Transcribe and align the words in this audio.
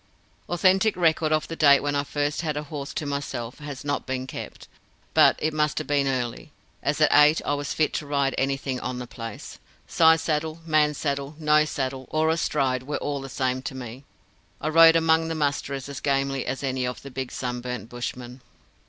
Authentic 0.49 0.95
record 0.95 1.31
of 1.31 1.47
the 1.47 1.55
date 1.55 1.81
when 1.81 1.93
first 2.05 2.41
I 2.43 2.47
had 2.47 2.57
a 2.57 2.63
horse 2.63 2.91
to 2.95 3.05
myself 3.05 3.59
has 3.59 3.85
not 3.85 4.07
been 4.07 4.25
kept, 4.25 4.67
but 5.13 5.35
it 5.37 5.53
must 5.53 5.77
have 5.77 5.85
been 5.85 6.07
early, 6.07 6.49
as 6.81 6.99
at 7.01 7.13
eight 7.13 7.39
I 7.45 7.53
was 7.53 7.75
fit 7.75 7.93
to 7.93 8.07
ride 8.07 8.33
anything 8.35 8.79
on 8.79 8.97
the 8.97 9.05
place. 9.05 9.59
Side 9.85 10.19
saddle, 10.19 10.59
man 10.65 10.95
saddle, 10.95 11.35
no 11.37 11.65
saddle, 11.65 12.07
or 12.09 12.31
astride 12.31 12.81
were 12.81 12.97
all 12.97 13.21
the 13.21 13.29
same 13.29 13.61
to 13.61 13.75
me. 13.75 14.03
I 14.59 14.69
rode 14.69 14.95
among 14.95 15.27
the 15.27 15.35
musterers 15.35 15.87
as 15.87 15.99
gamely 15.99 16.47
as 16.47 16.63
any 16.63 16.83
of 16.87 17.03
the 17.03 17.11
big 17.11 17.31
sunburnt 17.31 17.89
bushmen. 17.89 18.41